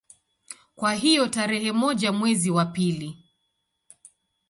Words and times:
Kwa 0.75 0.93
hiyo 0.93 1.27
tarehe 1.27 1.71
moja 1.71 2.11
mwezi 2.11 2.51
wa 2.51 2.65
pili 2.65 3.23